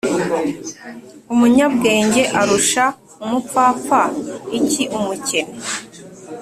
[1.33, 2.85] Umunyabwenge arusha
[3.23, 4.01] umupfapfa
[4.59, 5.55] iki Umukene